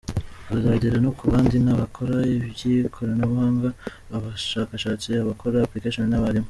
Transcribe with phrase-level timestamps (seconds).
[0.49, 3.67] Buzagera no ku bandi nk’abakora iby’ikoranabuhanga,
[4.15, 6.39] abashakashatsi, abakora applications n’abarimu.